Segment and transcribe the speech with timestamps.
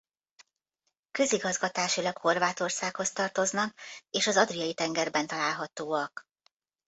[1.11, 3.75] Közigazgatásilag Horvátországhoz tartoznak
[4.09, 6.27] és az Adriai-tengerben találhatóak.